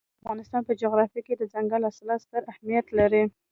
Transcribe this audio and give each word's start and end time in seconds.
د 0.03 0.03
افغانستان 0.21 0.61
په 0.65 0.73
جغرافیه 0.81 1.21
کې 1.25 1.33
دځنګل 1.35 1.81
حاصلات 1.87 2.19
ستر 2.25 2.43
اهمیت 2.51 2.85
لري. 2.99 3.23